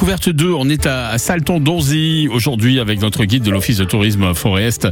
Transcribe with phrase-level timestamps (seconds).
[0.00, 0.54] découverte 2.
[0.54, 4.88] On est à Salton-Donzy aujourd'hui avec notre guide de l'Office de tourisme Forest,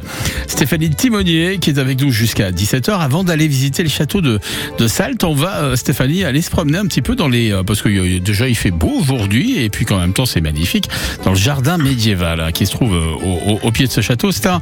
[0.46, 2.90] Stéphanie Timonier, qui est avec nous jusqu'à 17h.
[2.90, 4.38] Avant d'aller visiter le château de,
[4.76, 7.50] de Salt, on va, euh, Stéphanie, aller se promener un petit peu dans les...
[7.50, 10.42] Euh, parce que euh, déjà, il fait beau aujourd'hui et puis qu'en même temps, c'est
[10.42, 10.90] magnifique.
[11.24, 14.30] Dans le jardin médiéval hein, qui se trouve au, au, pied de ce château.
[14.30, 14.60] C'est un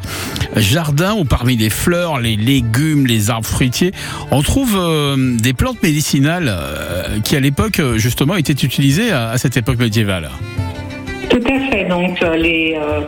[0.55, 3.91] jardin où parmi les fleurs, les légumes, les arbres fruitiers,
[4.31, 4.79] on trouve
[5.41, 6.57] des plantes médicinales
[7.25, 10.31] qui à l'époque, justement, étaient utilisées à cette époque médiévale.
[10.37, 10.76] Ciao.
[11.37, 11.85] Tout à fait.
[11.85, 13.01] Donc, euh, les, euh,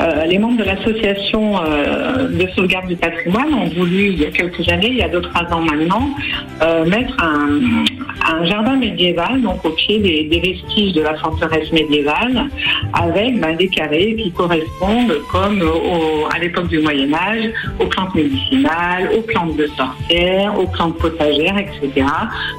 [0.00, 1.54] euh, les membres de l'association
[2.28, 5.20] de sauvegarde du patrimoine ont voulu, il y a quelques années, il y a deux,
[5.20, 6.08] trois ans maintenant,
[6.86, 7.84] mettre un,
[8.32, 12.48] un, jardin médiéval, donc au pied des, vestiges de la forteresse médiévale,
[12.92, 15.62] avec ben, des carrés qui correspondent, comme
[16.34, 22.06] à l'époque du Moyen-Âge, aux plantes médicinales, aux plantes de sorcières, aux plantes potagères, etc.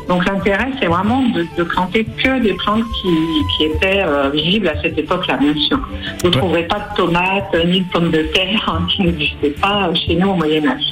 [0.07, 3.09] Donc, l'intérêt, c'est vraiment de, planter que des plantes qui,
[3.57, 5.79] qui étaient visibles à cette époque-là, bien sûr.
[6.21, 9.91] Vous ne trouverez pas de tomates ni de pommes de terre hein, qui n'existaient pas
[9.95, 10.83] chez nous au Moyen-Âge.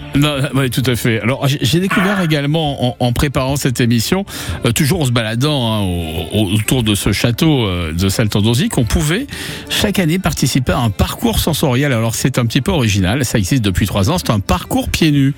[0.56, 1.22] Oui, tout à fait.
[1.22, 4.26] Alors, j'ai découvert également en, préparant cette émission,
[4.66, 5.88] euh, toujours en se baladant hein,
[6.34, 9.28] autour de ce château euh, de Saltandonzy, qu'on pouvait
[9.70, 11.94] chaque année participer à un parcours sensoriel.
[11.94, 15.12] Alors, c'est un petit peu original, ça existe depuis trois ans, c'est un parcours pieds
[15.12, 15.34] nus.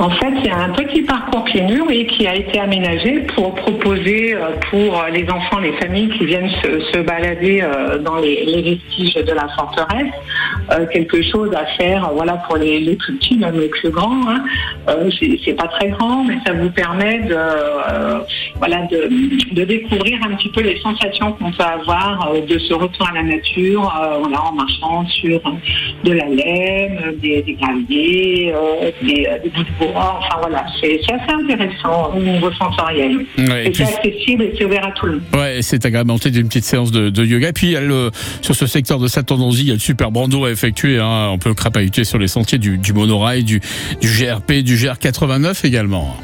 [0.00, 3.54] En fait, il y a un petit parcours pieds nus qui a été aménagé pour
[3.54, 9.22] proposer euh, pour les enfants, les familles qui viennent se, balader euh, dans les, vestiges
[9.22, 10.10] de la forteresse,
[10.72, 14.26] euh, quelque chose à faire, voilà, pour les, plus petits, même les plus grands.
[14.26, 14.42] Hein.
[15.44, 17.36] C'est pas très grand, mais ça vous permet de,
[18.56, 23.14] voilà, de, découvrir un petit peu les sensations qu'on peut avoir de ce retour à
[23.14, 25.42] la nature, en marchant sur
[26.04, 28.54] de la laine, des, des graviers,
[29.02, 33.26] des, des bouts de Enfin voilà, c'est assez intéressant au niveau sensoriel.
[33.36, 35.22] c'est accessible et c'est ouvert à tout le monde.
[35.34, 37.48] Ouais, c'est agrémenté d'une petite séance de, yoga.
[37.48, 37.76] Et puis
[38.42, 40.98] sur ce secteur de Saint-Tendonzy, il y a le super brando à effectuer.
[40.98, 41.28] Hein.
[41.32, 43.60] On peut crapahuter sur les sentiers du, du monorail, du,
[44.00, 46.16] du GRP, du GR89 également.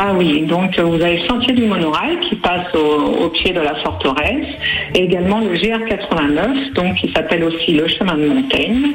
[0.00, 3.58] Ah oui, donc euh, vous avez le sentier du monorail qui passe au, pied de
[3.58, 4.46] la forteresse
[4.94, 8.92] et également le GR89, donc qui s'appelle aussi le chemin de montagne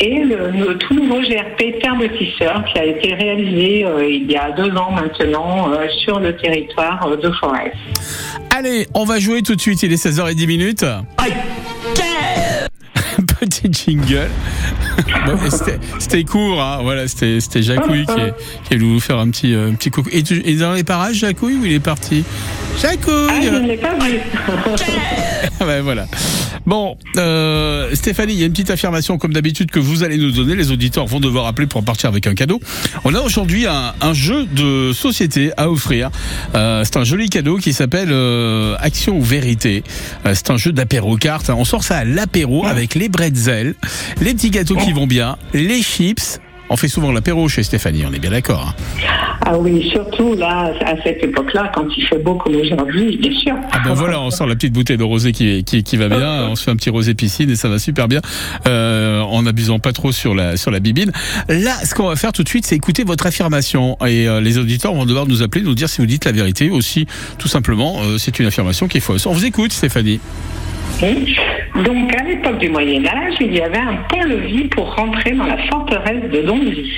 [0.00, 4.36] et le, tout nouveau GRP Terre de Tisseur qui a été réalisé euh, il y
[4.36, 7.76] a deux ans maintenant euh, sur le territoire de Forest.
[8.56, 10.86] Allez, on va jouer tout de suite, il est 16h10 minutes.
[13.38, 14.30] Petit jingle.
[15.98, 16.80] c'était court, hein.
[16.82, 20.08] voilà, c'était Jacouille qui, est, qui est venu vous faire un petit, euh, petit coucou.
[20.12, 22.24] Et, et, dans les parages, Jacouille, où il est parti?
[22.80, 24.20] Jacouille ah, je ne l'ai pas vu.
[25.66, 26.06] ben, voilà.
[26.66, 30.30] Bon, euh, Stéphanie, il y a une petite affirmation comme d'habitude que vous allez nous
[30.30, 30.54] donner.
[30.54, 32.60] Les auditeurs vont devoir appeler pour partir avec un cadeau.
[33.04, 36.10] On a aujourd'hui un, un, jeu de société à offrir.
[36.54, 39.82] Euh, c'est un joli cadeau qui s'appelle euh, Action ou Vérité.
[40.24, 41.50] C'est un jeu d'apéro carte.
[41.50, 43.74] On sort ça à l'apéro avec les bretzels,
[44.20, 46.40] les petits gâteaux qui vont bien, les chips.
[46.72, 48.74] On fait souvent l'apéro chez Stéphanie, on est bien d'accord.
[48.74, 49.06] Hein.
[49.44, 53.54] Ah oui, surtout là, à cette époque-là, quand il fait beau comme aujourd'hui, bien sûr.
[53.72, 56.56] Ah ben voilà, on sort la petite bouteille de rosé qui, qui, va bien, on
[56.56, 58.22] se fait un petit rosé piscine et ça va super bien,
[58.66, 61.12] euh, en n'abusant pas trop sur la, sur la bibine.
[61.50, 64.56] Là, ce qu'on va faire tout de suite, c'est écouter votre affirmation et euh, les
[64.56, 67.06] auditeurs vont devoir nous appeler, nous dire si vous dites la vérité aussi,
[67.36, 69.26] tout simplement, euh, c'est une affirmation qui est fausse.
[69.26, 70.20] On vous écoute, Stéphanie.
[71.02, 76.30] Donc, à l'époque du Moyen-Âge, il y avait un pont-levis pour rentrer dans la forteresse
[76.30, 76.92] de Donzy.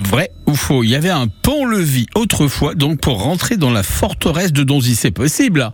[0.00, 4.54] Vrai ou faux Il y avait un pont-levis autrefois, donc pour rentrer dans la forteresse
[4.54, 4.94] de Donzy.
[4.94, 5.70] C'est possible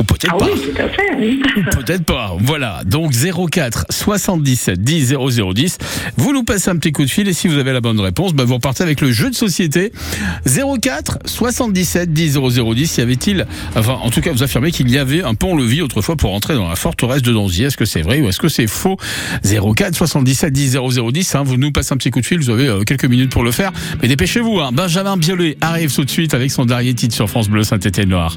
[0.00, 0.46] ou peut-être ah pas.
[0.46, 1.78] Oui, tout à fait.
[1.78, 2.36] peut-être pas.
[2.40, 2.82] Voilà.
[2.84, 5.78] Donc 04 77 10 0010.
[6.16, 8.34] Vous nous passez un petit coup de fil et si vous avez la bonne réponse,
[8.34, 9.92] bah, vous repartez avec le jeu de société
[10.46, 12.96] 04 77 10 0010.
[12.96, 16.34] Y avait-il, enfin, en tout cas, vous affirmez qu'il y avait un pont-levis autrefois pour
[16.34, 17.64] entrer dans la forteresse de Donzy.
[17.64, 18.96] Est-ce que c'est vrai ou est-ce que c'est faux?
[19.44, 21.34] 04 77 10 0010.
[21.34, 22.38] Hein, vous nous passez un petit coup de fil.
[22.38, 23.72] Vous avez euh, quelques minutes pour le faire.
[24.02, 24.60] Mais dépêchez-vous.
[24.60, 24.70] Hein.
[24.72, 28.36] Benjamin Biolay arrive tout de suite avec son dernier titre sur France Bleu Saint-Étienne-Noir.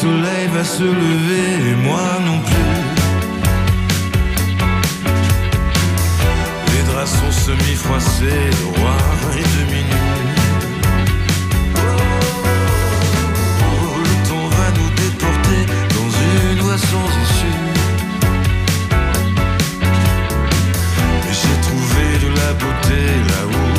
[0.00, 2.54] Le soleil va se lever et moi non plus.
[6.72, 10.04] Les draps sont semi-froissés, droits et demi-nus.
[13.64, 15.66] Oh, le temps va nous déporter
[15.96, 17.60] dans une voie sans issue.
[21.24, 23.00] Mais j'ai trouvé de la beauté
[23.30, 23.77] là où.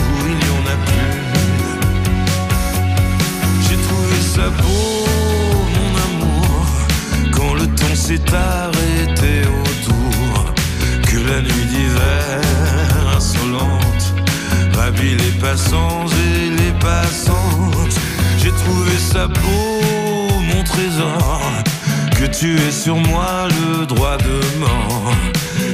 [22.80, 25.12] Sur moi le droit de mort.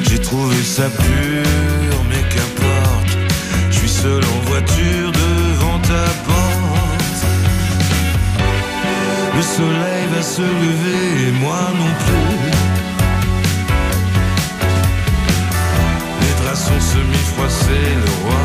[0.10, 3.18] J'ai trouvé ça pur, mais qu'importe,
[3.70, 7.22] je suis seul en voiture devant ta porte.
[9.36, 12.52] Le soleil va se lever et moi non plus.
[16.22, 18.45] Les draps sont semi-froissés, le roi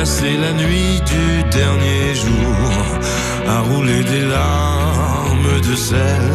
[0.00, 2.98] de passer la nuit du dernier jour
[3.46, 6.30] à rouler des larmes de sel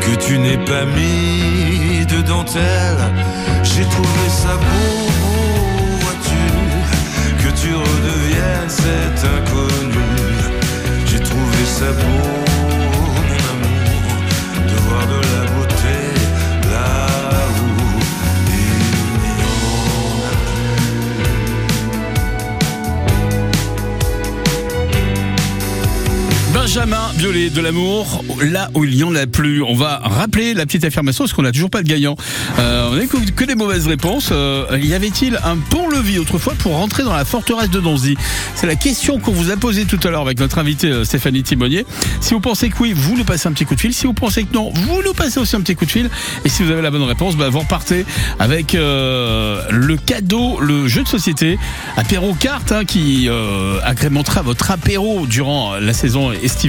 [0.00, 3.02] que tu n'es pas mis de dentelle.
[3.62, 5.08] J'ai trouvé ça beau,
[6.02, 6.44] vois-tu,
[7.42, 10.10] que tu redeviennes cet inconnu.
[11.06, 12.28] J'ai trouvé ça beau,
[13.28, 14.12] mon amour,
[14.70, 15.61] de voir de la
[26.74, 29.62] Benjamin Violet de l'amour, là où il y en a plus.
[29.62, 32.16] On va rappeler la petite affirmation parce qu'on n'a toujours pas de gagnant.
[32.58, 34.30] Euh, on n'a que, des mauvaises réponses.
[34.32, 38.16] Euh, y avait-il un pont-levis autrefois pour rentrer dans la forteresse de Donzy
[38.54, 41.42] C'est la question qu'on vous a posée tout à l'heure avec notre invité euh, Stéphanie
[41.42, 41.84] Timonier.
[42.22, 43.92] Si vous pensez que oui, vous nous passez un petit coup de fil.
[43.92, 46.08] Si vous pensez que non, vous nous passez aussi un petit coup de fil.
[46.46, 48.06] Et si vous avez la bonne réponse, bah, vous repartez
[48.38, 51.58] avec euh, le cadeau, le jeu de société
[51.98, 53.28] apéro carte hein, qui
[53.84, 56.61] agrémentera votre apéro durant la saison estivale.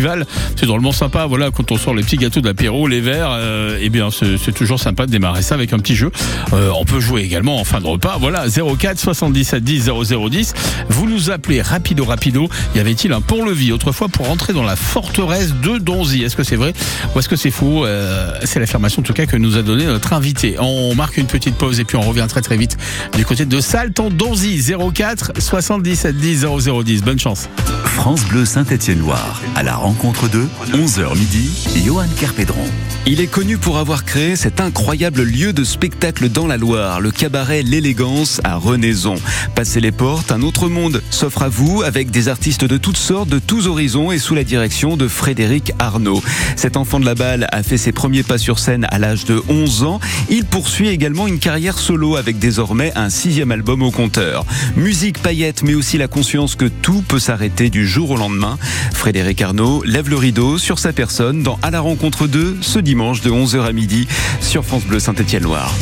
[0.55, 1.25] C'est drôlement sympa.
[1.25, 4.79] Voilà, quand on sort les petits gâteaux d'apéro, les verres, euh, eh bien, c'est toujours
[4.79, 6.11] sympa de démarrer ça avec un petit jeu.
[6.53, 8.17] Euh, on peut jouer également en fin de repas.
[8.19, 10.53] Voilà, 04 77 10 0010.
[10.89, 12.49] Vous nous appelez rapido rapido.
[12.75, 16.23] Y avait-il un pont-levis autrefois pour rentrer dans la forteresse de Donzy?
[16.23, 16.73] Est-ce que c'est vrai
[17.15, 17.85] ou est-ce que c'est faux?
[17.85, 20.55] Euh, C'est l'affirmation en tout cas que nous a donné notre invité.
[20.59, 22.77] On marque une petite pause et puis on revient très très vite
[23.15, 24.61] du côté de Salton Donzy
[24.93, 27.03] 04 77 10 0010.
[27.03, 27.49] Bonne chance.
[27.85, 31.51] France Bleu Saint-Étienne-Loire, à la rencontre de 11h midi,
[31.85, 32.63] Johan Kerpédron.
[33.05, 37.11] Il est connu pour avoir créé cet incroyable lieu de spectacle dans la Loire, le
[37.11, 39.15] cabaret L'Élégance à Renaison.
[39.55, 43.27] Passez les portes, un autre monde s'offre à vous avec des artistes de toutes sortes,
[43.27, 46.23] de tous horizons et sous la direction de Frédéric Arnaud.
[46.55, 49.43] Cet enfant de la balle a fait ses premiers pas sur scène à l'âge de
[49.49, 49.99] 11 ans.
[50.29, 54.45] Il poursuit également une carrière solo avec désormais un sixième album au compteur.
[54.77, 58.57] Musique, paillettes, mais aussi la conscience que tout peut s'arrêter du jour au lendemain.
[58.93, 63.21] Frédéric Arnaud lève le rideau sur sa personne dans À la rencontre 2 ce dimanche
[63.21, 64.07] de 11h à midi
[64.41, 65.73] sur France Bleu Saint-Étienne-Loire.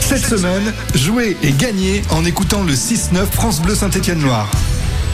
[0.00, 4.50] Cette semaine, jouez et gagnez en écoutant le 6-9 France Bleu Saint-Étienne-Loire.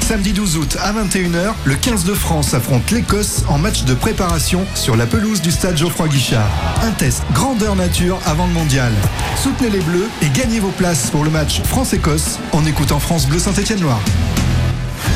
[0.00, 4.66] Samedi 12 août à 21h, le 15 de France affronte l'Écosse en match de préparation
[4.74, 6.48] sur la pelouse du stade Geoffroy Guichard.
[6.82, 8.92] Un test grandeur nature avant le mondial.
[9.42, 13.38] Soutenez les Bleus et gagnez vos places pour le match France-Écosse en écoutant France Bleu
[13.38, 14.00] Saint-Étienne-Loire.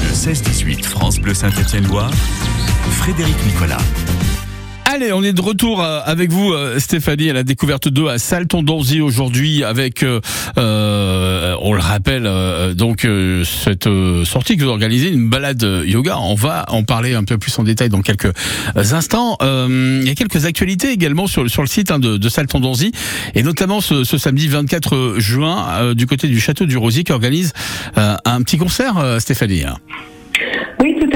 [0.02, 2.10] Le 16-18 France Bleu Saint-Étienne-Loire,
[2.90, 3.78] Frédéric Nicolas.
[4.90, 8.16] Allez, on est de retour euh, avec vous, euh, Stéphanie, à la découverte 2 à
[8.16, 10.20] Salton-Donzy aujourd'hui avec, euh,
[11.60, 12.26] on le rappelle,
[12.74, 13.06] donc
[13.44, 13.86] cette
[14.24, 16.16] sortie que vous organisez, une balade yoga.
[16.18, 18.32] On va en parler un peu plus en détail dans quelques
[18.74, 19.36] instants.
[19.42, 22.92] Il y a quelques actualités également sur, sur le site hein, de, de Salton-Donzy
[23.34, 27.52] et notamment ce, ce samedi 24 juin du côté du château du Rosier qui organise
[27.96, 29.64] un petit concert, Stéphanie.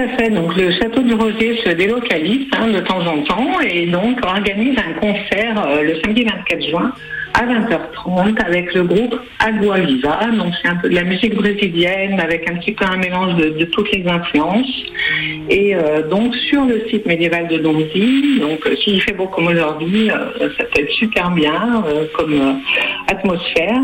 [0.03, 0.31] À fait.
[0.31, 4.77] Donc, le château du Rosier se délocalise hein, de temps en temps et donc organise
[4.77, 6.93] un concert euh, le samedi 24 juin
[7.35, 10.27] à 20h30 avec le groupe Agua Viva.
[10.37, 13.65] Donc, c'est un peu de la musique brésilienne avec un petit peu un mélange de,
[13.67, 14.83] toutes les influences.
[15.49, 19.47] Et euh, donc, sur le site médiéval de Donzy, donc euh, s'il fait beau comme
[19.47, 22.61] aujourd'hui, ça peut être super bien comme
[23.07, 23.81] atmosphère.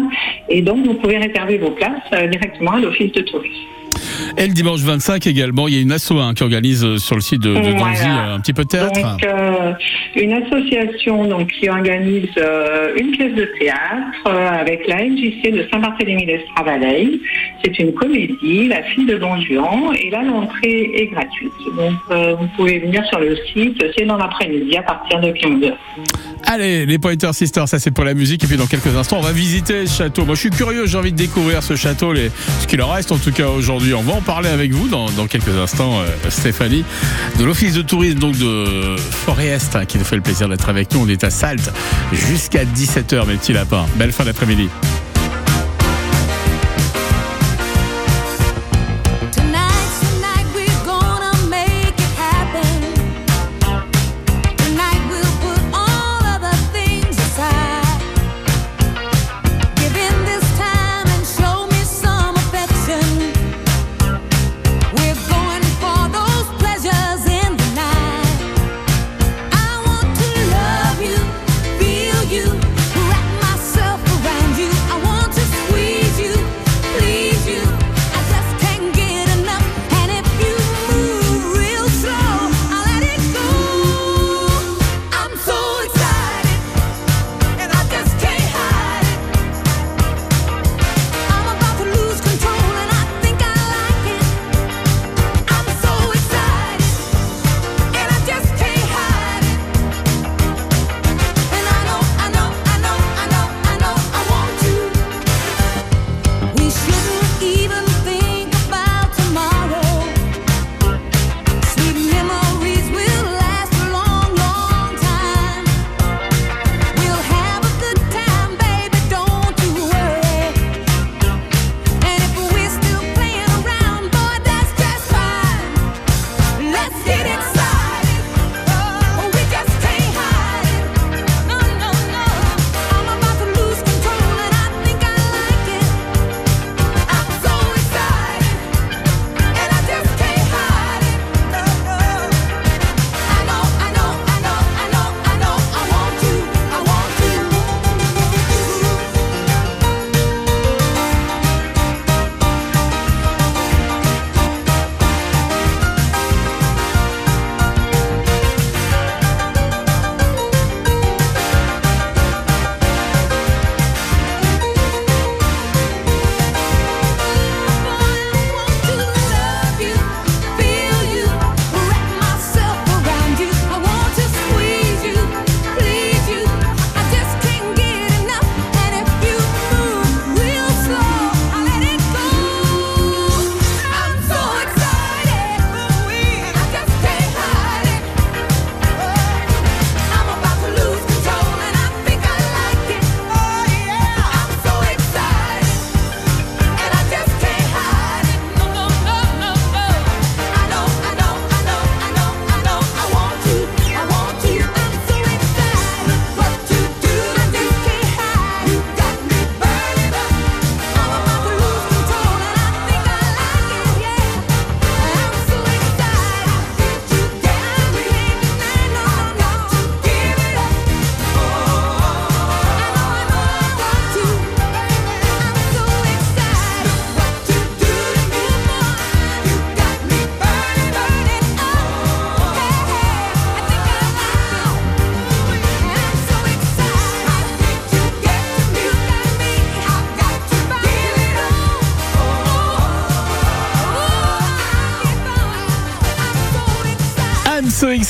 [0.49, 3.78] Et donc, vous pouvez réserver vos places directement à l'office de tourisme.
[4.37, 7.15] Et le dimanche 25 également, il y a une asso hein, qui organise euh, sur
[7.17, 8.33] le site de, de Voilà.
[8.33, 9.01] Euh, un petit peu de théâtre.
[9.01, 9.73] Donc, euh,
[10.17, 15.67] une association donc, qui organise euh, une pièce de théâtre euh, avec la MJC de
[15.73, 17.21] Saint-Barthélemy-d'Estravaley.
[17.65, 21.53] C'est une comédie, La fille de Don Juan, et là, l'entrée est gratuite.
[21.77, 25.73] Donc, vous pouvez venir sur le site, c'est dans l'après-midi à partir de 15h.
[26.51, 28.43] Allez, les Pointer Sisters, ça c'est pour la musique.
[28.43, 30.25] Et puis dans quelques instants, on va visiter ce château.
[30.25, 33.19] Moi, je suis curieux, j'ai envie de découvrir ce château, ce qu'il en reste en
[33.19, 33.93] tout cas aujourd'hui.
[33.93, 36.87] On va en parler avec vous dans, quelques instants, euh, Stéphanie,
[37.39, 40.91] de l'Office de tourisme donc de Forêt-Est, hein, qui nous fait le plaisir d'être avec
[40.95, 41.03] nous.
[41.03, 41.71] On est à Salte
[42.13, 43.85] jusqu'à 17h, mes petits lapins.
[43.97, 44.71] Belle fin d'après-midi.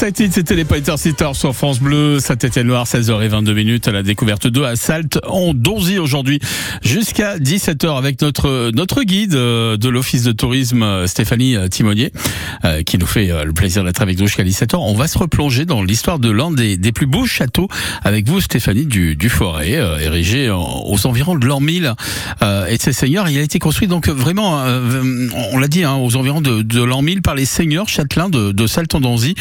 [0.00, 4.62] Excited, c'était les Pointer Sisters sur France Bleu, Saint-Étienne-Loire, 16h22 minutes à la découverte d'eau
[4.62, 6.38] à Salte, en Donzy aujourd'hui,
[6.84, 12.12] jusqu'à 17h avec notre notre guide euh, de l'Office de tourisme, Stéphanie euh, Timonier,
[12.64, 14.76] euh, qui nous fait le plaisir d'être avec nous jusqu'à 17h.
[14.76, 17.66] On va se replonger dans l'histoire de l'un des, des plus beaux châteaux
[18.04, 21.94] avec vous, Stéphanie, du, du Forêt, érigé aux environs de l'an 1000
[22.42, 23.28] euh, et de ses seigneurs.
[23.28, 24.62] Il a été construit donc vraiment,
[25.52, 28.52] on l'a dit, hein, aux environs de, de l'an 1000 par les seigneurs châtelains de,
[28.52, 29.34] de Salte-en-Donzy.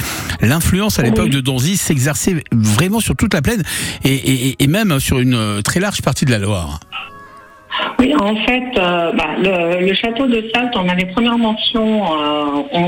[0.47, 3.63] L'influence à l'époque de Donzy s'exerçait vraiment sur toute la plaine
[4.05, 6.79] et, et- et même sur une euh, très large partie de la Loire.
[7.99, 12.05] Oui, en fait, euh, bah, le, le château de Salte, on a les premières mentions
[12.05, 12.45] euh,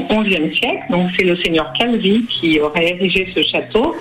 [0.09, 0.83] au XIe siècle.
[0.89, 3.95] Donc, c'est le seigneur Calvi qui aurait érigé ce château.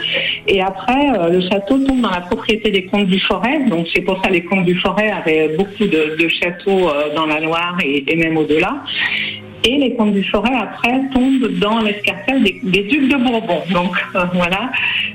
[0.46, 3.64] Et après, euh, le château tombe dans la propriété des comtes du Forêt.
[3.68, 7.26] Donc, c'est pour ça que les comtes du Forêt avaient beaucoup de, de châteaux dans
[7.26, 8.76] la Loire et, et même au-delà.
[9.64, 13.62] Et les comtes du Forêt, après, tombent dans l'escarcelle des, ducs de Bourbon.
[13.72, 14.70] Donc euh, voilà,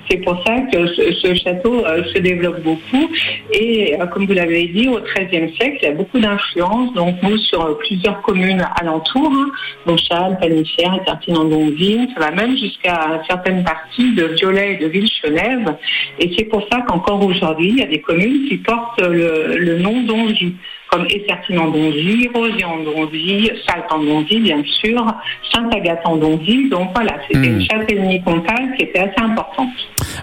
[0.10, 3.10] c'est pour ça que ce, château euh, se développe beaucoup.
[3.54, 6.94] Et euh, comme vous l'avez dit, au XIIIe siècle, il y a beaucoup d'influence.
[6.94, 9.50] Donc nous, sur plusieurs communes alentours, hein,
[9.86, 15.76] donc Châles, Palmichère, Tartine-en-Donville, ça va même jusqu'à certaines parties de Violet et de Villechenève.
[16.20, 19.78] Et c'est pour ça qu'encore aujourd'hui, il y a des communes qui portent le, le
[19.80, 20.56] nom d'Ongy,
[20.94, 25.04] comme Essertine-en-Donzy, Rosier-en-Donzy, Salte-en-Donzy, bien sûr,
[25.52, 26.70] Sainte-Agathe-en-Donzy.
[26.70, 27.60] Donc voilà, c'était Hmm.
[27.60, 29.70] une châtellenie comtale qui était assez importante.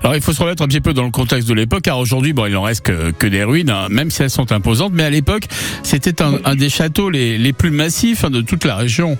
[0.02, 2.32] Alors il faut se remettre un petit peu dans le contexte de l'époque, car aujourd'hui,
[2.32, 5.02] bon, il en reste que, que des ruines, hein, même si elles sont imposantes, mais
[5.02, 5.44] à l'époque,
[5.82, 9.18] c'était un, un des châteaux les, les plus massifs hein, de toute la région.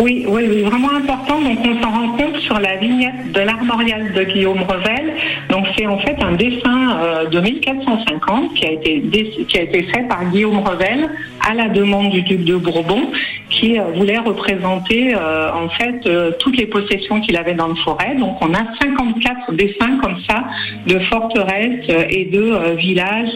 [0.00, 1.40] Oui, oui, oui, vraiment important.
[1.40, 5.14] Donc, on s'en rend compte sur la vignette de l'armorial de Guillaume Revel.
[5.50, 9.02] Donc, c'est en fait un dessin euh, de 1450 qui a été
[9.48, 11.10] qui a été fait par Guillaume Revel
[11.48, 13.10] à la demande du duc de Bourbon,
[13.50, 16.08] qui euh, voulait représenter euh, en fait
[16.38, 18.14] toutes les possessions qu'il avait dans le forêt.
[18.14, 20.44] Donc, on a 54 dessins comme ça
[20.86, 23.34] de forteresses et de villages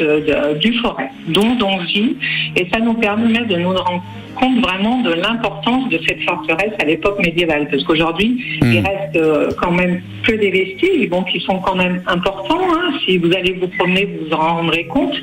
[0.61, 2.17] du forêt, dont Donzy.
[2.57, 4.03] Et ça nous permet de nous rendre
[4.35, 7.69] compte vraiment de l'importance de cette forteresse à l'époque médiévale.
[7.71, 12.03] Parce qu'aujourd'hui, il reste euh, quand même que des vestiges, bon, qui sont quand même
[12.07, 12.59] importants.
[12.75, 12.93] hein.
[13.05, 15.15] Si vous allez vous promener, vous vous en rendrez compte.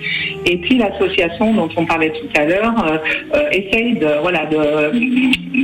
[0.45, 2.97] Et puis l'association dont on parlait tout à l'heure euh,
[3.35, 4.91] euh, essaye de, voilà, de,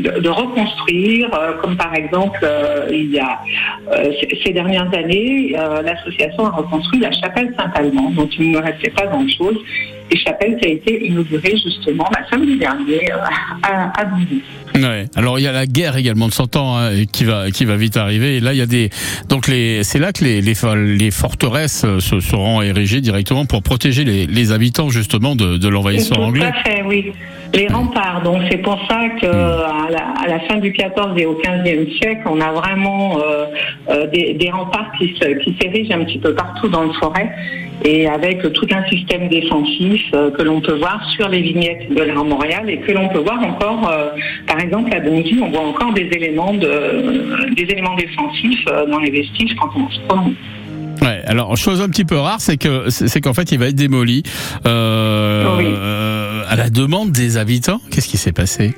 [0.02, 3.40] de, de reconstruire, euh, comme par exemple, euh, il y a
[4.44, 9.58] ces- dernières années, l'association a reconstruit la chapelle Saint-Allemand, dont il ne restait pas grand-chose.
[10.12, 13.18] Et chapelle qui a été inaugurée justement bah, samedi dernier euh,
[13.64, 14.06] à, à.
[14.76, 15.06] Ouais.
[15.16, 17.76] Alors il y a la guerre également de 100 ans hein, qui va qui va
[17.76, 18.38] vite arriver.
[18.38, 18.90] Et là il y a des
[19.30, 20.54] donc les c'est là que les les,
[20.98, 25.68] les forteresses euh, se seront érigées directement pour protéger les, les habitants justement de, de
[25.68, 26.46] l'envahisseur Tout anglais.
[26.46, 27.12] à fait, oui.
[27.54, 28.22] Les remparts.
[28.24, 31.90] Donc c'est pour ça que à, la, à la fin du XIVe et au XVe
[32.02, 33.46] siècle, on a vraiment euh,
[33.90, 37.32] euh, des, des remparts qui s'érigent un petit peu partout dans le forêt
[37.84, 42.02] et avec tout un système défensif euh, que l'on peut voir sur les vignettes de
[42.02, 44.10] l'armorial et que l'on peut voir encore, euh,
[44.48, 49.12] par exemple à Donzy, on voit encore des éléments de des éléments défensifs dans les
[49.12, 50.36] vestiges quand on se promène.
[51.06, 51.22] Ouais.
[51.26, 54.24] Alors chose un petit peu rare, c'est que c'est qu'en fait il va être démoli
[54.66, 55.66] euh, Oui.
[55.68, 57.80] euh, à la demande des habitants.
[57.92, 58.76] Qu'est-ce qui s'est passé?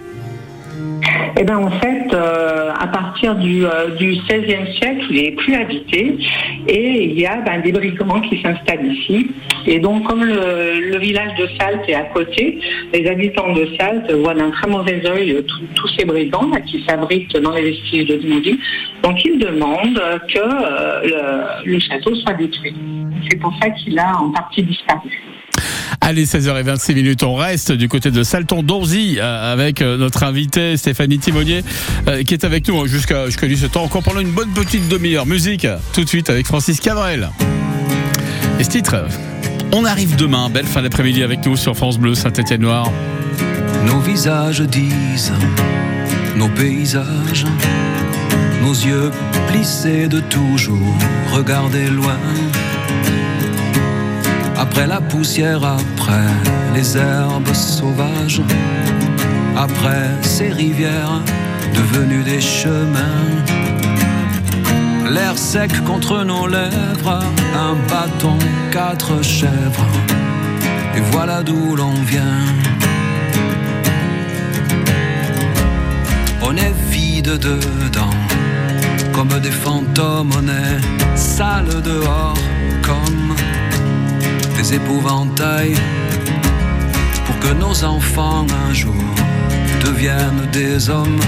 [1.40, 3.96] Eh ben en fait, euh, à partir du, euh,
[4.28, 6.18] siècle, il n'est plus habité
[6.68, 9.28] et il y a ben, des brigands qui s'installent ici.
[9.68, 12.60] Et donc, comme le, village de Salte est à côté,
[12.92, 17.52] les habitants de Salte voient d'un très mauvais œil tous- ces brigands qui s'abritent dans
[17.52, 18.60] les vestiges de Dondy.
[19.04, 20.02] Donc, ils demandent
[20.34, 22.74] que euh, le château soit détruit.
[23.30, 25.27] C'est pour ça qu'il a en partie disparu.
[26.02, 31.20] Allez, 16h26 minutes, on reste du côté de Salton-Donzy euh, avec euh, notre invité Stéphanie
[31.20, 31.64] Timonier
[32.08, 35.26] euh, qui est avec nous jusqu'à jusqu'à 17h encore pendant une bonne petite demi-heure.
[35.26, 37.30] Musique, tout de suite avec Francis Cabrel.
[38.60, 39.06] Et ce titre,
[39.74, 42.92] on arrive demain, belle fin d'après-midi avec nous sur France Bleu Saint-Étienne-Noir.
[43.86, 45.32] Nos visages disent,
[46.36, 47.46] nos paysages,
[48.62, 49.12] nos yeux
[49.48, 50.96] plissés de toujours
[51.34, 52.18] regarder loin.
[54.60, 56.30] Après la poussière, après
[56.74, 58.42] les herbes sauvages,
[59.56, 61.22] après ces rivières
[61.76, 63.26] devenues des chemins.
[65.12, 67.20] L'air sec contre nos lèvres,
[67.56, 68.38] un bâton,
[68.72, 69.88] quatre chèvres,
[70.96, 72.46] et voilà d'où l'on vient.
[76.42, 78.18] On est vide dedans,
[79.14, 82.38] comme des fantômes, on est sale dehors,
[82.82, 83.36] comme
[84.74, 85.76] épouvantails,
[87.26, 88.94] pour que nos enfants un jour
[89.86, 91.20] deviennent des hommes.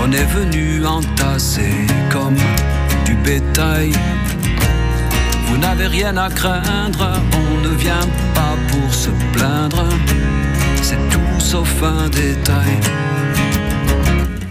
[0.00, 2.36] On est venu entasser comme
[3.04, 3.92] du bétail.
[5.46, 9.84] Vous n'avez rien à craindre, on ne vient pas pour se plaindre.
[10.82, 12.78] C'est tout sauf un détail.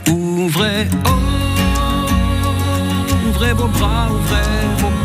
[0.08, 1.10] Ouvrez, oh,
[3.28, 4.91] ouvrez vos bras, ouvrez vos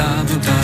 [0.00, 0.59] On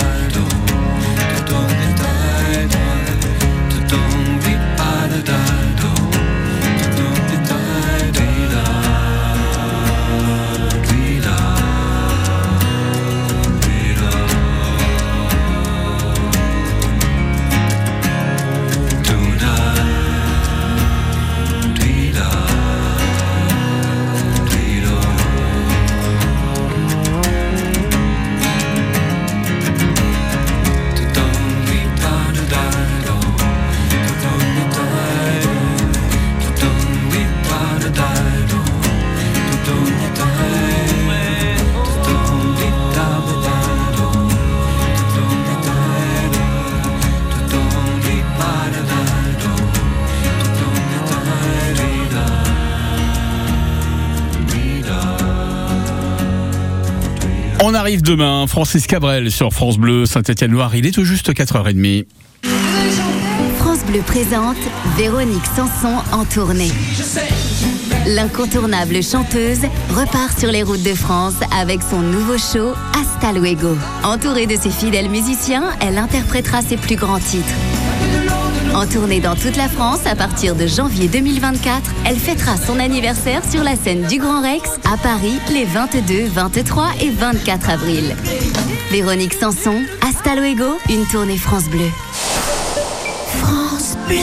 [57.87, 60.75] arrive demain, Francis Cabrel sur France Bleu, Saint-Étienne-Loire.
[60.75, 62.05] Il est tout juste 4h30.
[63.59, 64.57] France Bleu présente
[64.97, 66.73] Véronique Sanson en tournée.
[68.09, 73.77] L'incontournable chanteuse repart sur les routes de France avec son nouveau show Hasta Luego.
[74.03, 77.55] Entourée de ses fidèles musiciens, elle interprétera ses plus grands titres.
[78.77, 83.41] En tournée dans toute la France à partir de janvier 2024, elle fêtera son anniversaire
[83.43, 88.15] sur la scène du Grand Rex à Paris les 22, 23 et 24 avril.
[88.91, 91.89] Véronique Sanson, Hasta Luego, une tournée France Bleu.
[93.29, 94.19] France Bleu.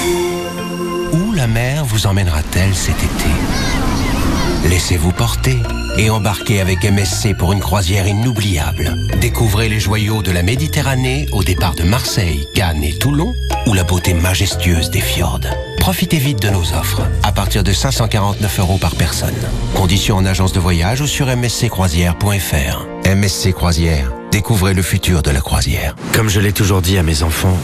[1.13, 4.69] Où la mer vous emmènera-t-elle cet été?
[4.69, 5.57] Laissez-vous porter
[5.97, 8.95] et embarquez avec MSC pour une croisière inoubliable.
[9.19, 13.35] Découvrez les joyaux de la Méditerranée au départ de Marseille, Cannes et Toulon
[13.67, 15.41] ou la beauté majestueuse des fjords.
[15.79, 19.35] Profitez vite de nos offres à partir de 549 euros par personne.
[19.75, 22.87] Conditions en agence de voyage ou sur msccroisière.fr.
[23.05, 25.95] MSC Croisière, découvrez le futur de la croisière.
[26.13, 27.57] Comme je l'ai toujours dit à mes enfants,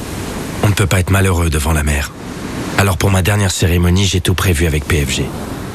[0.63, 2.11] on ne peut pas être malheureux devant la mer.
[2.77, 5.23] Alors pour ma dernière cérémonie, j'ai tout prévu avec PFG,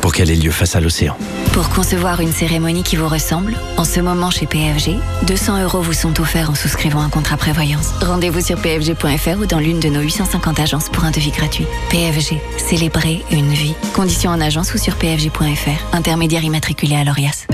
[0.05, 1.17] pour qu'elle ait lieu face à l'océan.
[1.55, 5.95] Pour concevoir une cérémonie qui vous ressemble, en ce moment chez PFG, 200 euros vous
[5.95, 7.89] sont offerts en souscrivant un contrat prévoyance.
[8.03, 11.65] Rendez-vous sur pfg.fr ou dans l'une de nos 850 agences pour un devis gratuit.
[11.89, 13.73] PFG, célébrer une vie.
[13.95, 15.95] Conditions en agence ou sur pfg.fr.
[15.97, 17.47] Intermédiaire immatriculé à l'ORIAS.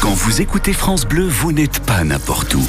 [0.00, 2.62] Quand vous écoutez France Bleu, vous n'êtes pas n'importe où.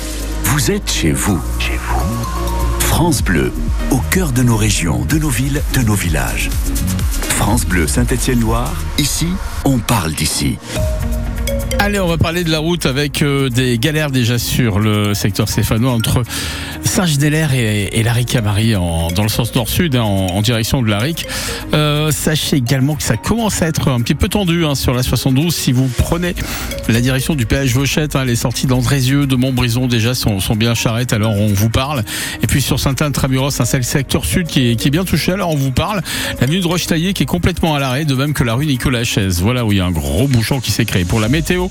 [0.46, 1.40] Vous êtes chez vous.
[1.60, 2.80] Chez vous.
[2.80, 3.54] France Bleu,
[3.92, 6.50] au cœur de nos régions, de nos villes, de nos villages.
[7.36, 9.28] France Bleu Saint-Étienne-Loire, ici,
[9.66, 10.58] on parle d'ici.
[11.80, 15.50] Allez, on va parler de la route avec euh, des galères déjà sur le secteur
[15.50, 16.24] stéphanois entre
[16.84, 21.26] Saint-Gidelaire et, et Laric-Amary en- dans le sens nord-sud, hein, en, direction de Laric.
[21.74, 25.04] Euh, sachez également que ça commence à être un petit peu tendu hein, sur la
[25.04, 26.36] 72 si vous prenez
[26.88, 28.16] la direction du péage Vauchette.
[28.16, 32.04] hein, les sorties d'Andrézieux, de Montbrison déjà sont, bien charrettes, alors on vous parle.
[32.44, 35.72] Et puis sur Saint-Anne-Tramuros, un seul secteur sud qui est, bien touché, alors on vous
[35.72, 36.02] parle.
[36.40, 39.42] L'avenue de Rochetaillé qui est complètement à l'arrêt, de même que la rue Nicolas Chaise.
[39.42, 41.04] Voilà où il y a un gros bouchon qui s'est créé.
[41.04, 41.63] Pour la météo,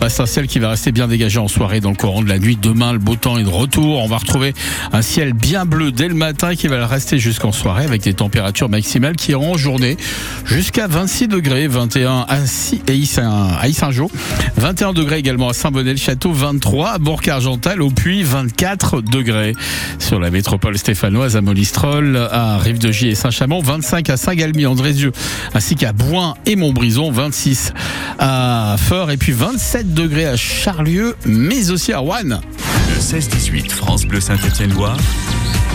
[0.00, 2.28] bah, c'est un ciel qui va rester bien dégagé en soirée dans le courant de
[2.28, 2.58] la nuit.
[2.60, 4.02] Demain, le beau temps est de retour.
[4.02, 4.54] On va retrouver
[4.92, 8.14] un ciel bien bleu dès le matin qui va le rester jusqu'en soirée avec des
[8.14, 9.96] températures maximales qui iront en journée
[10.44, 14.10] jusqu'à 26 degrés, 21 à Issingeau,
[14.56, 19.54] 21 degrés également à Saint-Bonnet-le-Château, 23 à Bourg-Argental, au Puy, 24 degrés
[19.98, 25.12] sur la métropole stéphanoise à Molistrol, à Rive-de-Gy et Saint-Chamond, 25 à Saint-Galmier, Andrézieux,
[25.54, 27.72] ainsi qu'à Boin et Montbrison, 26
[28.18, 32.22] à Feur et puis 27 degrés à Charlieu, mais aussi à Rouen.
[32.24, 34.96] Le 16-18 France Bleu Saint-Étienne-Loire,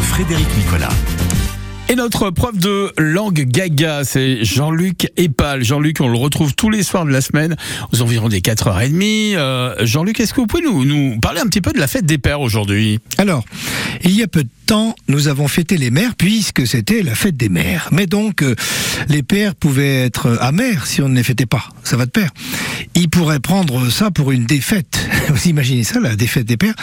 [0.02, 0.90] Frédéric Nicolas.
[1.92, 5.62] Et notre prof de langue gaga, c'est Jean-Luc Epal.
[5.62, 7.58] Jean-Luc, on le retrouve tous les soirs de la semaine
[7.92, 9.36] aux environs des 4h30.
[9.36, 12.18] Euh, Jean-Luc, est-ce que vous pouvez nous, parler un petit peu de la fête des
[12.18, 13.02] pères aujourd'hui?
[13.18, 13.44] Alors,
[14.06, 17.36] il y a peu de temps, nous avons fêté les mères puisque c'était la fête
[17.36, 17.90] des mères.
[17.92, 18.56] Mais donc, euh,
[19.10, 21.68] les pères pouvaient être amers si on ne les fêtait pas.
[21.84, 22.30] Ça va de pair.
[22.96, 25.10] Ils pourraient prendre ça pour une défaite.
[25.28, 26.76] Vous imaginez ça, la défaite des pères?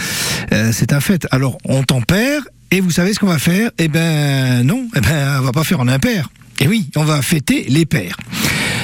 [0.52, 1.26] Euh, C'est un fait.
[1.30, 3.70] Alors, on tempère et vous savez ce qu'on va faire?
[3.78, 6.28] Eh ben non, eh ben on va pas faire en impair.
[6.60, 8.16] Et oui, on va fêter les pères.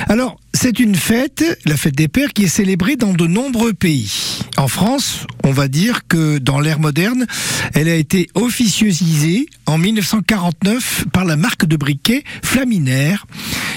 [0.08, 4.40] Alors, c'est une fête, la fête des pères, qui est célébrée dans de nombreux pays.
[4.56, 7.26] En France, on va dire que dans l'ère moderne,
[7.74, 13.26] elle a été officialisée en 1949 par la marque de briquet Flaminaire,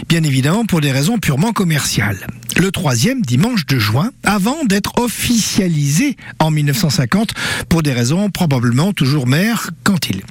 [0.10, 2.28] bien évidemment pour des raisons purement commerciales.
[2.58, 7.34] Le troisième dimanche de juin, avant d'être officialisée en 1950
[7.70, 10.24] pour des raisons probablement toujours mères quantiles.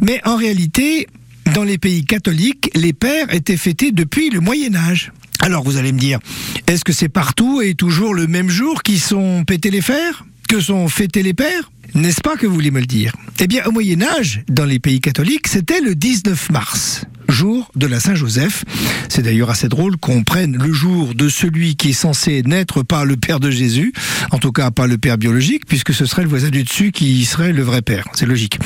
[0.00, 1.06] Mais en réalité,
[1.54, 5.12] dans les pays catholiques, les pères étaient fêtés depuis le Moyen Âge.
[5.40, 6.18] Alors vous allez me dire,
[6.66, 10.24] est-ce que c'est partout et toujours le même jour qui sont pétés les fers?
[10.48, 11.70] Que sont fêtés les pères?
[11.94, 13.14] N'est-ce pas que vous voulez me le dire?
[13.40, 17.86] Eh bien, au Moyen Âge, dans les pays catholiques, c'était le 19 mars jour de
[17.86, 18.64] la Saint-Joseph.
[19.08, 23.04] C'est d'ailleurs assez drôle qu'on prenne le jour de celui qui est censé n'être pas
[23.04, 23.92] le père de Jésus,
[24.30, 27.24] en tout cas pas le père biologique, puisque ce serait le voisin du dessus qui
[27.24, 28.04] serait le vrai père.
[28.14, 28.58] C'est logique.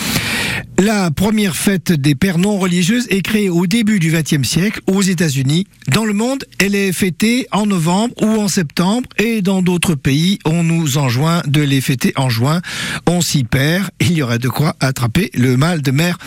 [0.79, 5.03] La première fête des pères non religieuses est créée au début du XXe siècle aux
[5.03, 5.67] États-Unis.
[5.89, 10.39] Dans le monde, elle est fêtée en novembre ou en septembre, et dans d'autres pays,
[10.45, 12.61] on nous enjoint de les fêter en juin.
[13.07, 13.91] On s'y perd.
[14.01, 16.19] Il y aurait de quoi attraper le mal de mer.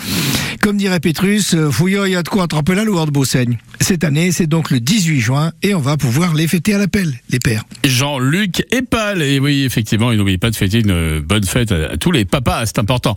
[0.62, 3.58] Comme dirait Pétrus, euh, fouillot, il y a de quoi attraper la lourde Beausaigne.
[3.80, 7.12] Cette année, c'est donc le 18 juin et on va pouvoir les fêter à l'appel,
[7.30, 7.62] les pères.
[7.84, 9.22] Jean-Luc Epal.
[9.22, 12.66] Et oui, effectivement, il n'oublie pas de fêter une bonne fête à tous les papas,
[12.66, 13.14] c'est important.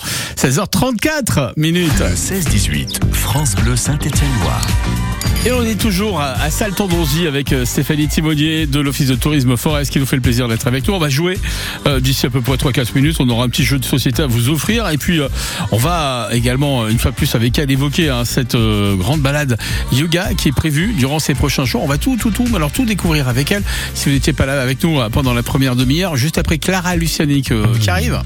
[1.01, 2.01] 16h34 minutes.
[2.01, 5.08] 16-18, France Bleu Saint-Étienne-Loire.
[5.45, 9.55] Et on est toujours à, à Salton-Donzy avec euh, Stéphanie Timonier de l'Office de tourisme
[9.55, 10.93] Forest qui nous fait le plaisir d'être avec nous.
[10.93, 11.39] On va jouer
[11.88, 13.17] euh, d'ici à peu près 3-4 minutes.
[13.21, 14.89] On aura un petit jeu de société à vous offrir.
[14.89, 15.29] Et puis, euh,
[15.71, 19.58] on va également, une fois de plus avec elle, évoquer hein, cette grande balade
[19.93, 21.84] yoga qui est prévue durant ces prochains jours.
[21.84, 23.63] On va tout, tout, tout, alors tout découvrir avec elle.
[23.93, 27.41] Si vous n'étiez pas là avec nous pendant la première demi-heure, juste après Clara Luciani
[27.41, 28.21] qui arrive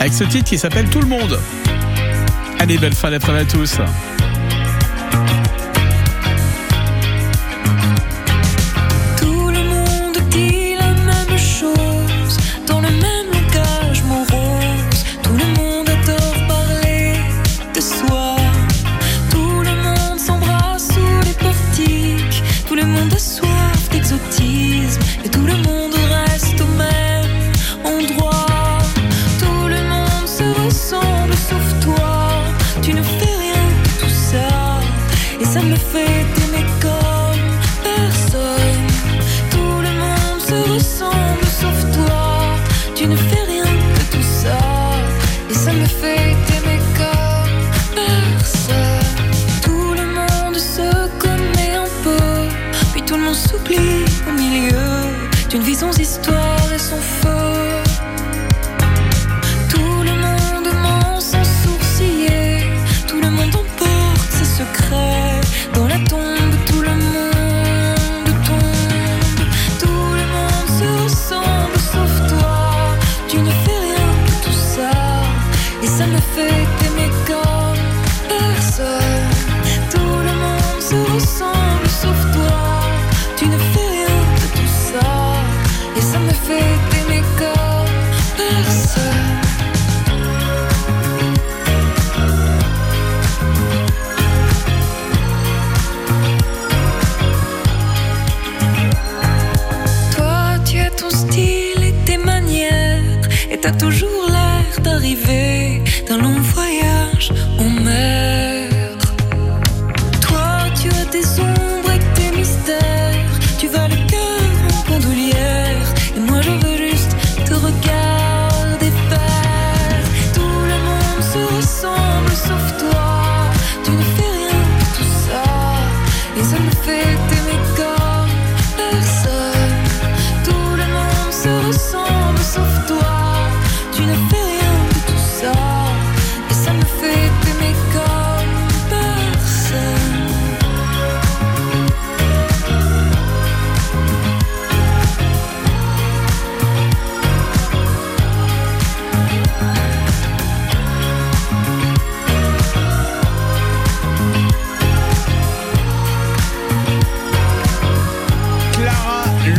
[0.00, 1.38] avec ce titre qui s'appelle Tout le monde.
[2.58, 3.78] Allez, belle fin d'après-midi à tous.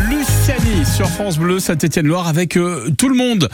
[0.09, 3.49] Luciani sur France Bleu Saint-Étienne-Loire avec euh, tout le monde.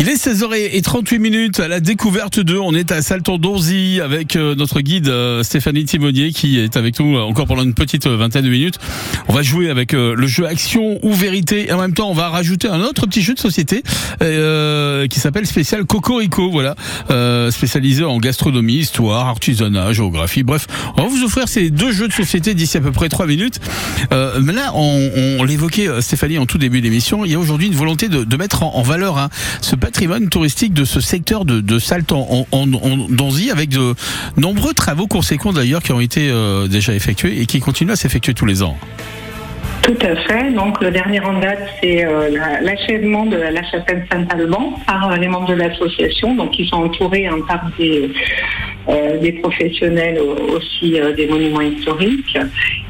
[0.00, 2.56] Il est 16h38 minutes à la découverte de.
[2.56, 7.00] On est à Salton d'Orzy avec euh, notre guide euh, Stéphanie Timonier qui est avec
[7.00, 8.78] nous encore pendant une petite euh, vingtaine de minutes.
[9.26, 12.14] On va jouer avec euh, le jeu Action ou Vérité et en même temps on
[12.14, 13.82] va rajouter un autre petit jeu de société
[14.22, 16.48] euh, qui s'appelle spécial Cocorico.
[16.48, 16.76] Voilà,
[17.10, 20.44] euh, spécialisé en gastronomie, histoire, artisanat, géographie.
[20.44, 23.26] Bref, on va vous offrir ces deux jeux de société d'ici à peu près trois
[23.26, 23.58] minutes.
[24.12, 27.24] Euh, mais là, on, on l'évoquait euh, Stéphanie en tout début d'émission.
[27.24, 29.28] Il y a aujourd'hui une volonté de, de mettre en, en valeur hein,
[29.60, 33.94] ce patrimoine touristique de ce secteur de, de Saltan en, en, avec de
[34.36, 38.34] nombreux travaux conséquents d'ailleurs qui ont été euh, déjà effectués et qui continuent à s'effectuer
[38.34, 38.76] tous les ans.
[39.82, 40.50] Tout à fait.
[40.52, 45.16] Donc le dernier en date, c'est euh, la- l'achèvement de la chapelle Saint-Alban par euh,
[45.16, 48.10] les membres de l'association, donc ils sont entourés hein, par des,
[48.90, 52.36] euh, des professionnels au- aussi des monuments historiques.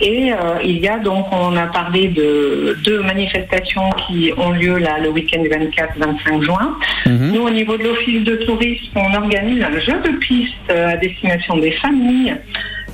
[0.00, 0.32] Et
[0.64, 5.10] il y a donc, on a parlé de deux manifestations qui ont lieu là le
[5.10, 6.76] week-end 24-25 juin.
[7.06, 11.56] Nous, au niveau de l'Office de tourisme, on organise un jeu de piste à destination
[11.58, 12.34] des familles.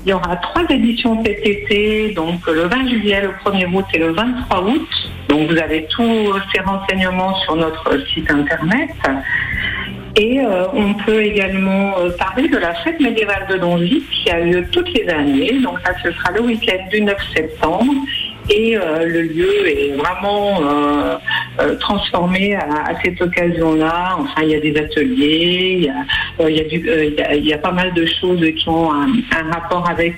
[0.04, 3.98] Il y aura trois éditions cet été, donc le 20 juillet, le 1er août et
[3.98, 4.88] le 23 août.
[5.28, 8.90] Donc vous avez tous ces renseignements sur notre site internet.
[10.16, 14.40] Et euh, on peut également euh, parler de la fête médiévale de Donzy qui a
[14.40, 15.58] lieu toutes les années.
[15.60, 17.94] Donc ça, ce sera le week-end du 9 septembre.
[18.50, 21.14] Et euh, le lieu est vraiment euh,
[21.60, 24.16] euh, transformé à, à cette occasion-là.
[24.18, 27.22] Enfin, il y a des ateliers, il y a, il y a du- il y
[27.22, 30.14] a- il y a pas mal de choses qui ont un, un rapport avec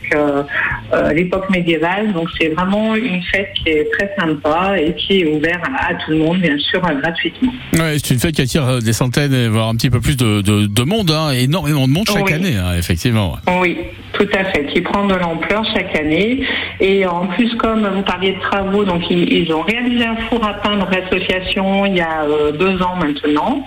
[1.14, 2.12] l'époque médiévale.
[2.12, 5.94] Donc c'est vraiment une fête qui est très sympa et qui est ouverte à, à
[5.94, 7.52] tout le monde, bien sûr, gratuitement.
[7.74, 10.66] Ouais, c'est une fête qui attire des centaines, voire un petit peu plus de, de,
[10.66, 12.32] de monde, hein, énormément de monde chaque Oui.
[12.32, 13.36] année, hein, effectivement.
[13.60, 13.78] Oui,
[14.12, 16.40] tout à fait, qui prend de l'ampleur chaque année.
[16.80, 20.54] Et en plus, comme vous de travaux, donc ils, ils ont réalisé un four à
[20.54, 23.64] pain dans l'association il y a euh, deux ans maintenant.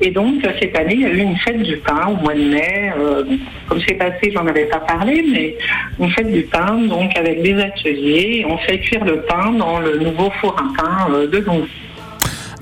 [0.00, 2.34] Et donc, euh, cette année, il y a eu une fête du pain au mois
[2.34, 2.92] de mai.
[2.98, 3.24] Euh,
[3.68, 5.56] comme c'est passé, j'en avais pas parlé, mais
[5.98, 8.46] une fête du pain, donc avec des ateliers.
[8.48, 11.68] On fait cuire le pain dans le nouveau four à pain euh, de Donzy.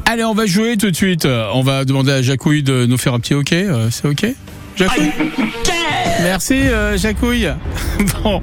[0.06, 1.26] Allez, on va jouer tout de suite.
[1.54, 3.66] On va demander à Jacouille de nous faire un petit hockey.
[3.90, 4.24] C'est ok?
[4.76, 5.10] Jacouille?
[6.26, 7.48] Merci euh, Jacouille.
[8.24, 8.42] Bon,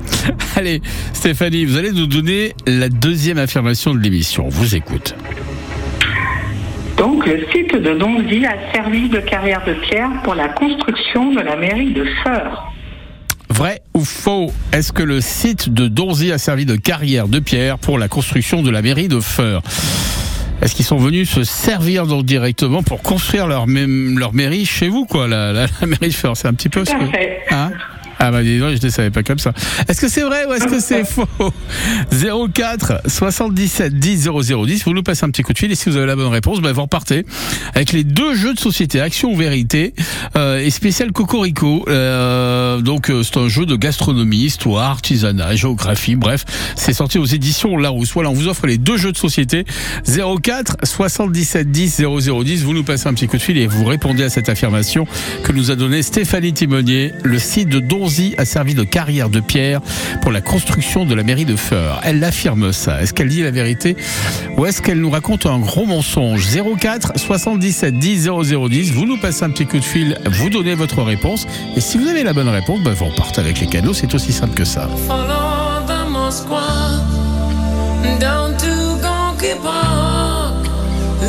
[0.56, 4.46] allez Stéphanie, vous allez nous donner la deuxième affirmation de l'émission.
[4.46, 5.14] On Vous écoute.
[6.96, 11.42] Donc, le site de Donzy a servi de carrière de pierre pour la construction de
[11.42, 12.72] la mairie de Feur.
[13.50, 14.54] Vrai ou faux?
[14.72, 18.62] Est-ce que le site de Donzy a servi de carrière de pierre pour la construction
[18.62, 19.62] de la mairie de Feur?
[20.64, 24.88] Est-ce qu'ils sont venus se servir donc directement pour construire leur, même, leur mairie chez
[24.88, 27.54] vous, quoi, la, la- la mairie C'est un petit peu ce que...
[27.54, 27.72] Hein?
[28.26, 29.52] Ah bah dis donc, je ne savais pas comme ça.
[29.90, 31.28] Est-ce que c'est vrai ou est-ce que c'est faux?
[32.54, 34.86] 04 77 10 00 10.
[34.86, 36.62] Vous nous passez un petit coup de fil et si vous avez la bonne réponse,
[36.62, 37.26] bah, vous repartez
[37.74, 39.94] avec les deux jeux de société Action ou Vérité
[40.38, 41.84] euh, et spécial Cocorico.
[41.90, 46.16] Euh, donc euh, c'est un jeu de gastronomie, histoire, artisanat, géographie.
[46.16, 46.46] Bref,
[46.78, 48.14] c'est sorti aux éditions Larousse.
[48.14, 49.66] Voilà, on vous offre les deux jeux de société
[50.06, 52.64] 04 77 10 00 10.
[52.64, 55.06] Vous nous passez un petit coup de fil et vous répondez à cette affirmation
[55.44, 57.12] que nous a donnée Stéphanie Timonier.
[57.26, 57.80] Le site de
[58.38, 59.82] A servi de carrière de pierre
[60.22, 62.00] pour la construction de la mairie de Feur.
[62.04, 63.02] Elle affirme ça.
[63.02, 63.96] Est-ce qu'elle dit la vérité
[64.56, 66.48] ou est-ce qu'elle nous raconte un gros mensonge?
[66.80, 68.92] 04 77 10 00 10.
[68.92, 72.08] Vous nous passez un petit coup de fil, vous donnez votre réponse et si vous
[72.08, 73.94] avez la bonne réponse, bah, vous repartez avec les cadeaux.
[73.94, 74.88] C'est aussi simple que ça.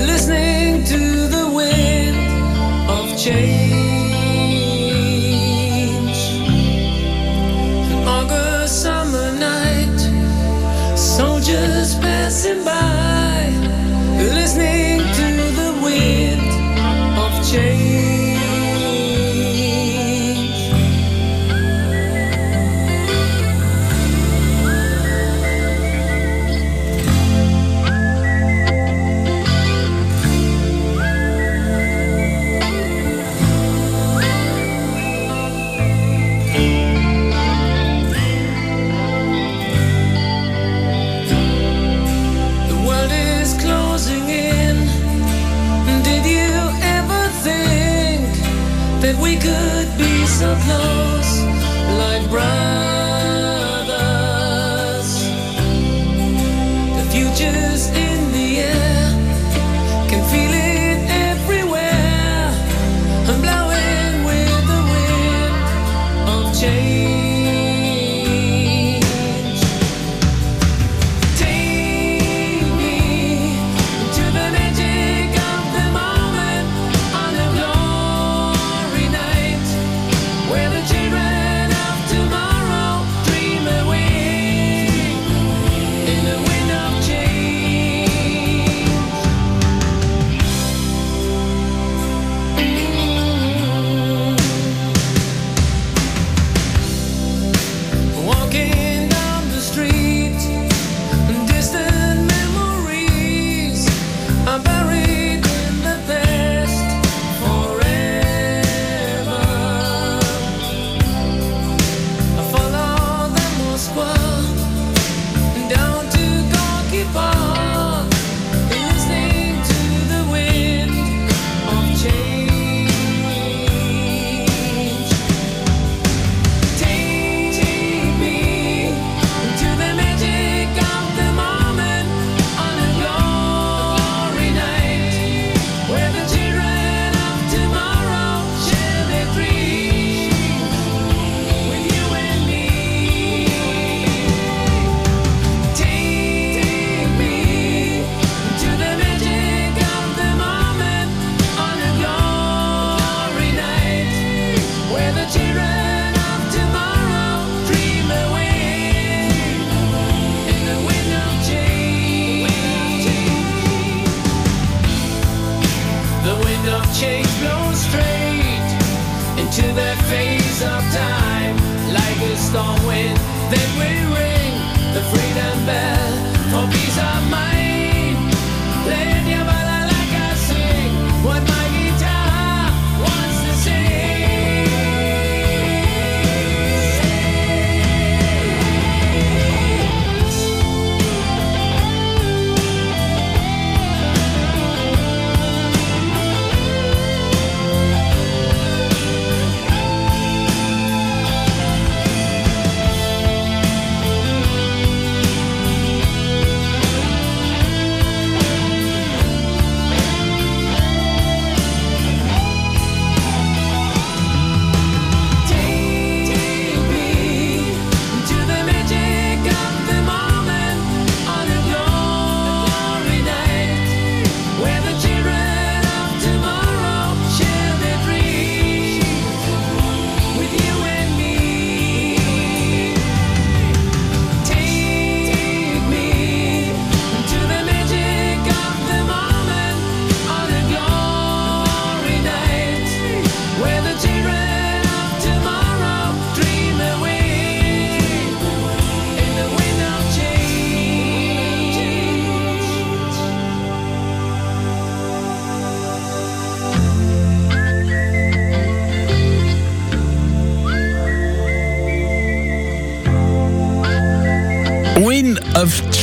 [0.06, 2.16] Listening to the wind
[2.88, 3.93] of change.
[12.44, 12.83] Passing by,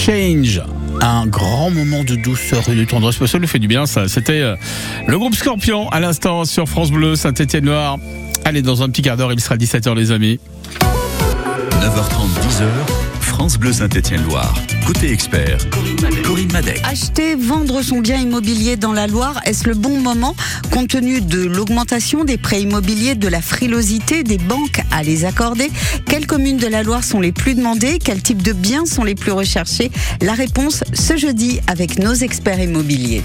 [0.05, 0.63] Change.
[0.99, 3.23] Un grand moment de douceur et de tendresse.
[3.23, 4.07] Ça lui fait du bien, ça.
[4.07, 4.55] C'était euh,
[5.07, 7.99] le groupe Scorpion à l'instant sur France Bleu, Saint-Étienne-Noir.
[8.43, 10.39] Allez, dans un petit quart d'heure, il sera 17h, les amis.
[11.81, 13.00] 9h30, 10h,
[13.47, 14.53] Bleu Saint-Étienne-Loire.
[14.85, 15.57] Côté expert,
[16.23, 16.79] Corinne Madec.
[16.83, 20.35] Acheter, vendre son bien immobilier dans la Loire, est-ce le bon moment?
[20.71, 25.71] Compte tenu de l'augmentation des prêts immobiliers, de la frilosité des banques à les accorder
[26.05, 27.97] Quelles communes de la Loire sont les plus demandées?
[27.97, 29.91] Quels types de biens sont les plus recherchés?
[30.21, 33.23] La réponse ce jeudi avec nos experts immobiliers.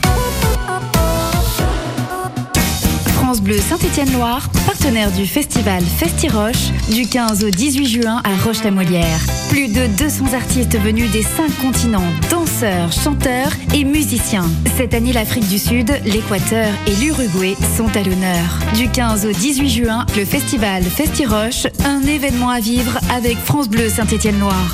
[3.26, 9.18] France Bleu Saint-Étienne-Loire, partenaire du festival Festiroche, du 15 au 18 juin à Roche-la-Molière.
[9.48, 14.48] Plus de 200 artistes venus des cinq continents, danseurs, chanteurs et musiciens.
[14.76, 18.60] Cette année, l'Afrique du Sud, l'Équateur et l'Uruguay sont à l'honneur.
[18.76, 23.88] Du 15 au 18 juin, le festival Festiroche, un événement à vivre avec France Bleu
[23.88, 24.72] Saint-Étienne-Loire.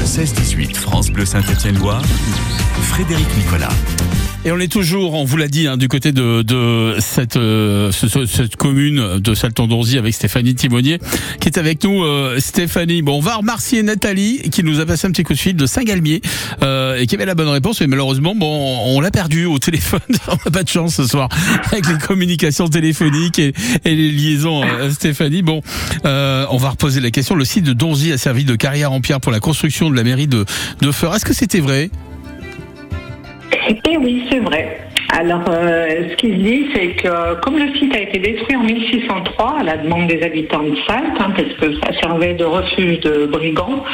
[0.00, 2.02] Le 16-18, France Bleu Saint-Étienne-Loire.
[2.82, 3.70] Frédéric Nicolas.
[4.46, 7.90] Et on est toujours, on vous l'a dit, hein, du côté de, de cette, euh,
[7.92, 10.98] ce- ce- cette commune de Salton-Donzy avec Stéphanie Timonier
[11.40, 12.04] qui est avec nous.
[12.04, 15.38] Euh, Stéphanie, bon, on va remercier Nathalie qui nous a passé un petit coup de
[15.38, 16.20] fil de Saint-Galmier
[16.62, 20.00] euh, et qui avait la bonne réponse, mais malheureusement, bon, on l'a perdu au téléphone.
[20.28, 21.30] on n'a pas de chance ce soir
[21.72, 23.54] avec les communications téléphoniques et,
[23.86, 24.62] et les liaisons.
[24.62, 25.62] euh, Stéphanie, bon,
[26.04, 27.34] euh, on va reposer la question.
[27.34, 30.04] Le site de Donzy a servi de carrière en pierre pour la construction de la
[30.04, 30.44] mairie de,
[30.82, 31.14] de Feur.
[31.14, 31.88] Est-ce que c'était vrai?
[33.86, 34.80] Eh oui, c'est vrai.
[35.16, 39.58] Alors, euh, ce qu'il dit, c'est que comme le site a été détruit en 1603
[39.60, 43.26] à la demande des habitants de Salte, hein, parce que ça servait de refuge de
[43.26, 43.84] brigands,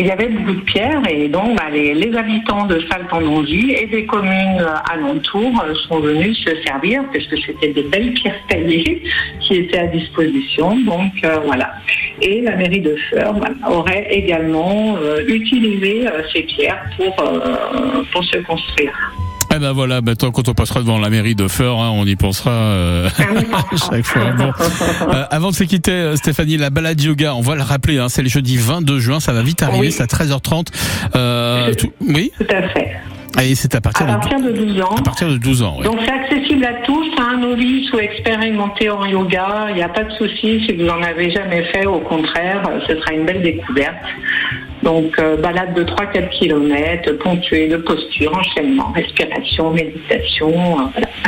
[0.00, 4.04] il y avait beaucoup de pierres et donc bah, les, habitants de Salte-en-Donzy et des
[4.04, 9.02] communes euh, alentours euh, sont venus se servir parce que c'était des belles pierres taillées
[9.40, 10.76] qui étaient à disposition.
[10.80, 11.72] Donc euh, voilà.
[12.20, 13.34] Et la mairie de Feur
[13.68, 18.92] aurait également euh, utilisé euh, ces pierres pour, euh, pour se construire.
[19.54, 22.16] Eh ben voilà, tant quand on passera devant la mairie de Feur, hein, on y
[22.16, 23.08] pensera euh,
[23.90, 24.32] chaque fois.
[24.36, 24.50] Bon.
[25.12, 28.08] Euh, avant de se quitter, euh, Stéphanie, la balade yoga, on va le rappeler, hein,
[28.08, 29.92] c'est le jeudi 22 juin, ça va vite arriver, Oui.
[29.92, 30.66] c'est à 13h30.
[31.14, 32.32] Euh, tout- oui?
[32.38, 32.96] Tout à fait.
[33.42, 34.94] Et c'est à partir, À partir de 12 ans.
[34.96, 35.76] à partir de 12 ans.
[35.78, 35.84] oui.
[35.84, 40.04] Donc c'est accessible à tous, un novice ou expérimenté en yoga, il n'y a pas
[40.04, 43.96] de souci si vous n'en avez jamais fait, au contraire, ce sera une belle découverte.
[44.82, 51.08] Donc euh, balade de 3-4 km, ponctuée de posture, enchaînement, respiration, méditation, euh, voilà.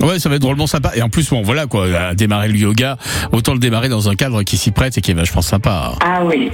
[0.00, 0.90] Ouais, ça va être drôlement sympa.
[0.96, 2.96] Et en plus, bon, voilà quoi, à démarrer le yoga,
[3.32, 5.92] autant le démarrer dans un cadre qui s'y prête et qui est vachement sympa.
[6.04, 6.50] Ah oui.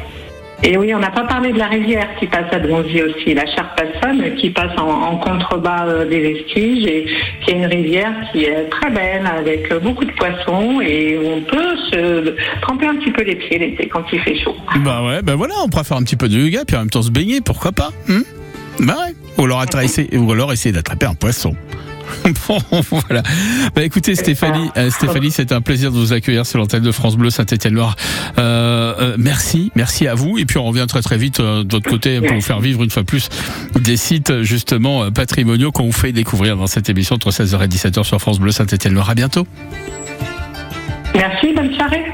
[0.63, 3.47] Et oui, on n'a pas parlé de la rivière qui passe à Donzy aussi, la
[3.47, 7.07] Charpassonne, qui passe en, contrebas euh, des vestiges et
[7.43, 11.77] qui est une rivière qui est très belle avec beaucoup de poissons et on peut
[11.91, 14.55] se tremper un petit peu les pieds l'été quand il fait chaud.
[14.85, 16.91] Bah ouais, bah voilà, on pourra faire un petit peu de yoga puis en même
[16.91, 18.23] temps se baigner, pourquoi pas hein
[18.81, 19.15] Bah ouais.
[19.39, 19.65] Ou alors,
[20.13, 21.55] ou alors essayer d'attraper un poisson.
[22.49, 22.59] Bon,
[22.91, 23.23] voilà.
[23.75, 27.17] Bah écoutez Stéphanie, euh, Stéphanie, c'est un plaisir de vous accueillir sur l'antenne de France
[27.17, 27.97] Bleu Saint-Étienne-Loire.
[28.39, 30.39] Euh, euh, merci, merci à vous.
[30.39, 32.83] Et puis on revient très très vite euh, de votre côté pour vous faire vivre
[32.83, 33.29] une fois plus
[33.79, 38.05] des sites justement patrimoniaux qu'on vous fait découvrir dans cette émission entre 16h et 17h
[38.05, 39.11] sur France Bleu Saint-Étienne-Loire.
[39.11, 39.47] À bientôt.
[41.15, 42.05] Merci, bonne soirée.